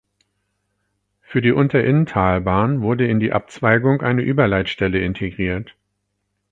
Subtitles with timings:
[1.21, 5.75] Für die Unterinntalbahn wurde in die Abzweigung eine Überleitstelle integriert.